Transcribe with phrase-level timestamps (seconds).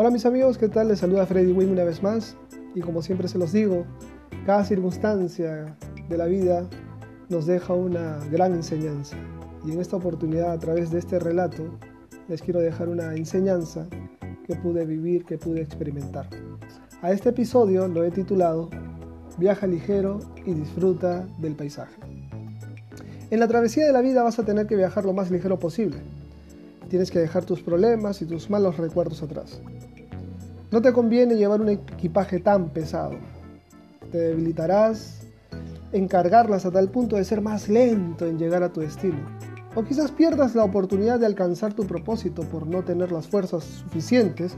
[0.00, 0.86] Hola mis amigos, ¿qué tal?
[0.86, 2.36] Les saluda Freddy Wing una vez más
[2.72, 3.84] y como siempre se los digo,
[4.46, 5.76] cada circunstancia
[6.08, 6.64] de la vida
[7.28, 9.16] nos deja una gran enseñanza
[9.66, 11.64] y en esta oportunidad a través de este relato
[12.28, 13.88] les quiero dejar una enseñanza
[14.46, 16.28] que pude vivir, que pude experimentar.
[17.02, 18.70] A este episodio lo he titulado
[19.36, 21.96] Viaja ligero y disfruta del paisaje.
[23.32, 25.98] En la travesía de la vida vas a tener que viajar lo más ligero posible.
[26.88, 29.60] Tienes que dejar tus problemas y tus malos recuerdos atrás.
[30.70, 33.12] No te conviene llevar un equipaje tan pesado.
[34.10, 35.26] Te debilitarás
[35.92, 39.18] en cargarlas a tal punto de ser más lento en llegar a tu destino.
[39.74, 44.56] O quizás pierdas la oportunidad de alcanzar tu propósito por no tener las fuerzas suficientes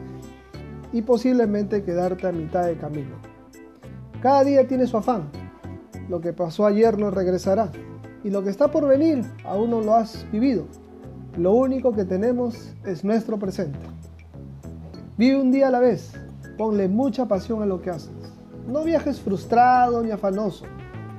[0.93, 3.17] y posiblemente quedarte a mitad de camino.
[4.23, 5.31] Cada día tiene su afán.
[6.09, 7.71] Lo que pasó ayer no regresará
[8.23, 10.67] y lo que está por venir aún no lo has vivido.
[11.37, 13.79] Lo único que tenemos es nuestro presente.
[15.17, 16.13] Vive un día a la vez,
[16.57, 18.11] ponle mucha pasión a lo que haces.
[18.67, 20.65] No viajes frustrado ni afanoso.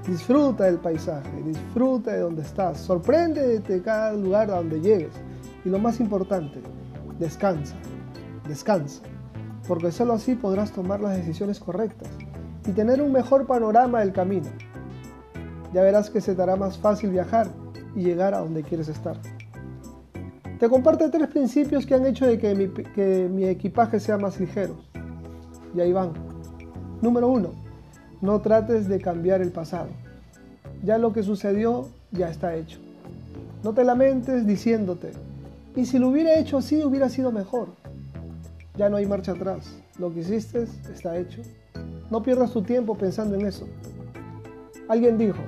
[0.08, 5.13] Disfruta del paisaje, disfruta de donde estás, sorpréndete de cada lugar a donde llegues.
[5.63, 6.61] Y lo más importante,
[7.19, 7.75] descansa,
[8.47, 9.03] descansa,
[9.67, 12.09] porque solo así podrás tomar las decisiones correctas
[12.67, 14.50] y tener un mejor panorama del camino
[15.73, 17.47] ya verás que se te hará más fácil viajar
[17.95, 19.17] y llegar a donde quieres estar.
[20.61, 24.75] Te comparto tres principios que han hecho de que mi, equipaje sea más ligero.
[25.73, 26.11] Y ahí van.
[27.01, 27.49] Número uno,
[28.21, 29.89] no trates de cambiar el pasado.
[30.83, 32.77] Ya lo que sucedió ya está hecho.
[33.63, 35.13] No te lamentes diciéndote,
[35.75, 37.69] y si lo hubiera hecho así hubiera sido mejor.
[38.77, 39.79] Ya no hay marcha atrás.
[39.97, 41.41] Lo que hiciste está hecho.
[42.11, 43.67] No pierdas tu tiempo pensando en eso.
[44.87, 45.41] Alguien dijo,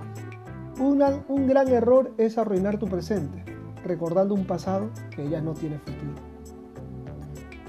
[0.80, 3.53] un gran error es arruinar tu presente,
[3.84, 6.14] recordando un pasado que ya no tiene futuro.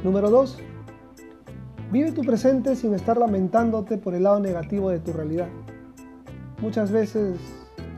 [0.02, 0.58] Número 2.
[1.90, 5.48] Vive tu presente sin estar lamentándote por el lado negativo de tu realidad.
[6.60, 7.38] Muchas veces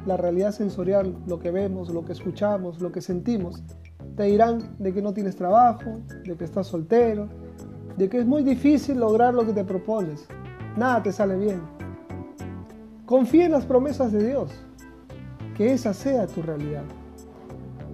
[0.07, 3.63] la realidad sensorial, lo que vemos, lo que escuchamos, lo que sentimos,
[4.17, 7.29] te dirán de que no tienes trabajo, de que estás soltero,
[7.97, 10.27] de que es muy difícil lograr lo que te propones.
[10.77, 11.61] Nada te sale bien.
[13.05, 14.53] Confía en las promesas de Dios
[15.57, 16.85] que esa sea tu realidad.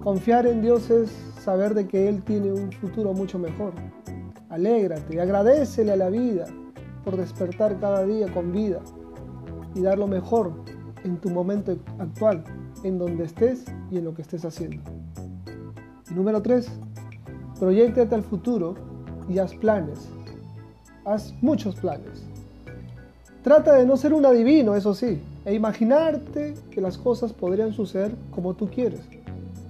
[0.03, 1.09] Confiar en Dios es
[1.41, 3.71] saber de que Él tiene un futuro mucho mejor.
[4.49, 6.45] Alégrate y agradecele a la vida
[7.05, 8.81] por despertar cada día con vida
[9.73, 10.51] y dar lo mejor
[11.05, 12.43] en tu momento actual,
[12.83, 14.83] en donde estés y en lo que estés haciendo.
[16.13, 16.67] número 3.
[17.57, 18.75] Proyectate al futuro
[19.29, 20.09] y haz planes.
[21.05, 22.25] Haz muchos planes.
[23.41, 28.13] Trata de no ser un adivino, eso sí, e imaginarte que las cosas podrían suceder
[28.31, 28.99] como tú quieres.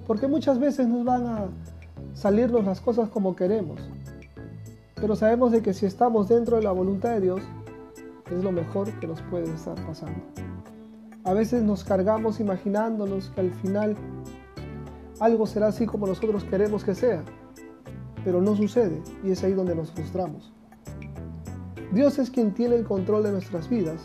[0.08, 1.46] Porque muchas veces nos van a
[2.14, 3.81] salirnos las cosas como queremos.
[4.96, 7.41] Pero sabemos de que si estamos dentro de la voluntad de Dios,
[8.31, 10.19] es lo mejor que nos puede estar pasando.
[11.24, 13.96] A veces nos cargamos imaginándonos que al final
[15.19, 17.24] algo será así como nosotros queremos que sea,
[18.25, 20.52] pero no sucede y es ahí donde nos frustramos.
[21.94, 24.02] Dios es quien tiene el control de nuestras vidas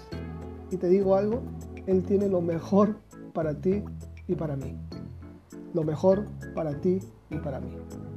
[0.71, 1.41] y te digo algo,
[1.87, 2.97] Él tiene lo mejor
[3.33, 3.83] para ti
[4.27, 4.77] y para mí
[5.75, 7.71] lo mejor para ti y para mí.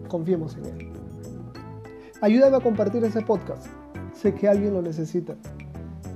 [0.07, 0.89] Confiemos en Él.
[2.22, 3.67] Ayúdame a compartir ese podcast.
[4.13, 5.35] Sé que alguien lo necesita.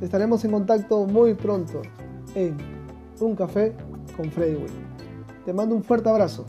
[0.02, 1.82] Estaremos en contacto muy pronto
[2.36, 2.58] en
[3.20, 3.74] Un Café
[4.16, 4.72] con Freddy Will.
[5.46, 6.46] Te mando un fuerte abrazo.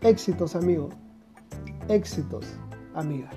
[0.00, 0.88] Éxitos, amigo.
[1.88, 2.46] Éxitos,
[2.94, 3.30] amiga.